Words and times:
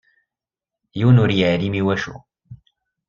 Yiwen 0.97 1.21
ur 1.23 1.31
yeɛlim 1.37 1.73
iwacu. 1.81 2.15